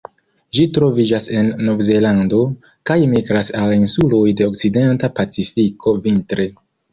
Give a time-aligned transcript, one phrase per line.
[0.57, 2.39] Ĝi troviĝas en Novzelando,
[2.91, 6.49] kaj migras al insuloj de okcidenta Pacifiko vintre.